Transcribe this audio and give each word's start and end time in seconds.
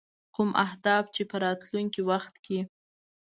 کوم 0.35 0.49
اهداف 0.65 1.05
چې 1.15 1.23
په 1.29 1.35
راتلونکي 1.45 2.01
وخت 2.09 2.33
کې. 2.45 2.59